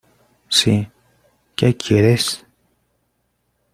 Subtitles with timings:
[0.49, 0.89] ¡sí!...¿
[1.55, 2.43] qué quieres?